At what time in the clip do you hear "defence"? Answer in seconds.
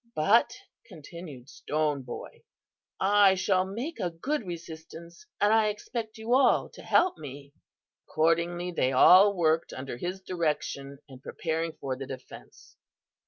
12.07-12.77